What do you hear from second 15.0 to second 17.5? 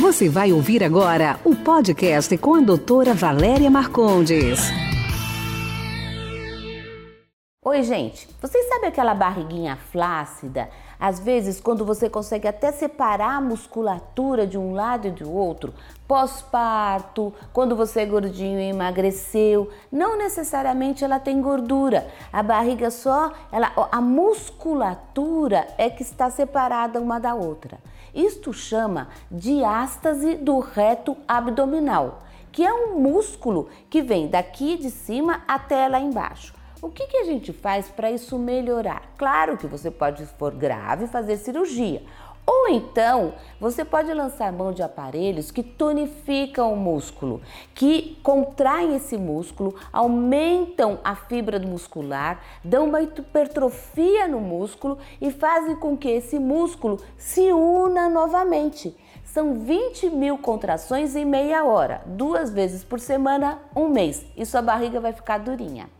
e do outro, pós-parto,